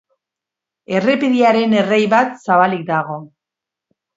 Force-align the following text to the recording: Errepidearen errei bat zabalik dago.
Errepidearen 0.99 1.77
errei 1.81 2.01
bat 2.17 2.35
zabalik 2.47 2.85
dago. 2.91 3.21